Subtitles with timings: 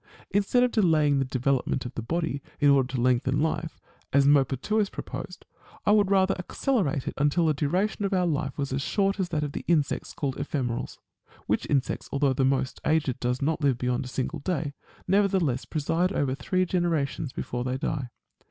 [0.31, 3.79] Instead of delaying the development of the body, in order to lengthen life,
[4.11, 5.45] as Maupertuis^ pro posed,
[5.85, 8.11] I would rather accelerate it until the duration of.
[8.11, 10.97] our life was as short as that of the insects called ephemerals;
[11.45, 14.73] which insects, although the most aged does not live beyond a single day,
[15.07, 18.09] nevertheless preside over three generations before they die.